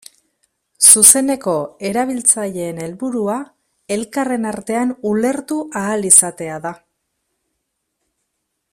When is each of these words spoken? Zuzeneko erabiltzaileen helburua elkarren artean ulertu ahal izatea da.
Zuzeneko 0.91 1.53
erabiltzaileen 1.89 2.81
helburua 2.85 3.37
elkarren 3.97 4.49
artean 4.55 4.97
ulertu 5.13 5.61
ahal 5.83 6.11
izatea 6.13 6.61
da. 6.69 6.77